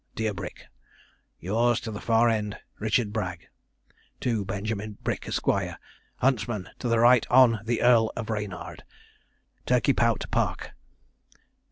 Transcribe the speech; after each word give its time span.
Dear 0.15 0.33
Brick,' 0.33 0.65
'Yours 1.39 1.79
to 1.81 1.91
the 1.91 2.01
far 2.01 2.27
end, 2.27 2.57
'RICHARD 2.79 3.13
BRAGG. 3.13 3.45
'To 4.19 4.45
BENJAMIN 4.45 4.97
BRICK, 5.03 5.27
Esq., 5.27 5.45
'Huntsman 6.15 6.69
to 6.79 6.87
the 6.87 6.97
Right 6.97 7.23
Hon. 7.29 7.59
the 7.63 7.83
Earl 7.83 8.11
of 8.15 8.31
Reynard, 8.31 8.83
'Turkeypout 9.67 10.25
Park. 10.31 10.71